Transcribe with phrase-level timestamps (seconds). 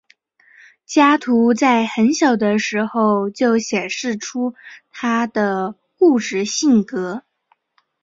[0.87, 4.55] 加图在很小的时候就显示出
[4.89, 7.21] 他的固执性格。